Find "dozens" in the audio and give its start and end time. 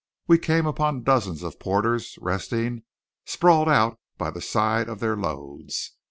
1.03-1.43